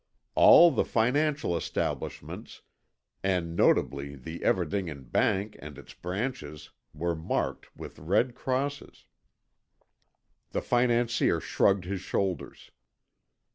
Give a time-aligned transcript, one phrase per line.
[0.33, 2.63] All the financial establishments,
[3.21, 9.05] and notably the Everdingen Bank and its branches, were marked with red crosses.
[10.53, 12.71] The financier shrugged his shoulders.